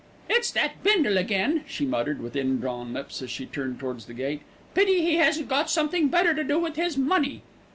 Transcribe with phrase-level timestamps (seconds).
[0.27, 4.41] "It's that Bindle again," she muttered with indrawn lips as she turned towards the gate.
[4.73, 7.43] "Pity he hasn't got something better to do with his money."